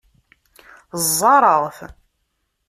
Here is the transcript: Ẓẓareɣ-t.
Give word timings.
Ẓẓareɣ-t. 1.03 1.77